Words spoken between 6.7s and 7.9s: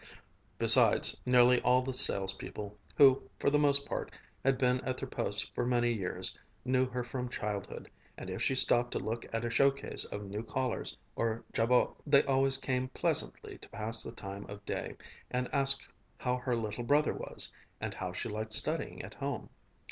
her from childhood,